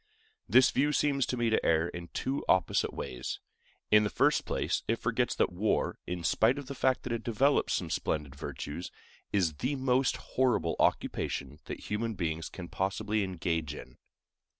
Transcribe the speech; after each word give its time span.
This 0.49 0.71
view 0.71 0.91
seems 0.93 1.27
to 1.27 1.37
me 1.37 1.51
to 1.51 1.63
err 1.63 1.87
in 1.87 2.07
two 2.07 2.43
opposite 2.49 2.91
ways. 2.91 3.39
In 3.91 4.03
the 4.03 4.09
first 4.09 4.45
place, 4.45 4.81
it 4.87 4.95
forgets 4.95 5.35
that 5.35 5.51
war, 5.53 5.99
in 6.07 6.23
spite 6.23 6.57
of 6.57 6.65
the 6.65 6.73
fact 6.73 7.03
that 7.03 7.13
it 7.13 7.23
develops 7.23 7.73
some 7.75 7.91
splendid 7.91 8.33
virtues, 8.33 8.89
is 9.31 9.53
the 9.57 9.75
most 9.75 10.17
horrible 10.17 10.75
occupation 10.79 11.59
that 11.65 11.81
human 11.81 12.15
beings 12.15 12.49
can 12.49 12.67
possibly 12.67 13.23
engage 13.23 13.75
in. 13.75 13.99